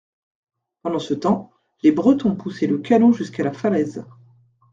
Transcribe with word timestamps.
Pendant 0.81 0.97
ce 0.97 1.13
temps, 1.13 1.51
les 1.83 1.91
Bretons 1.91 2.35
poussaient 2.35 2.65
le 2.65 2.79
canot 2.79 3.13
jusqu'à 3.13 3.43
la 3.43 3.53
falaise. 3.53 4.03